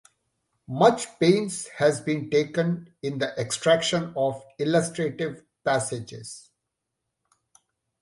[0.67, 6.49] Much pains has been taken in the extraction of illustrative passages.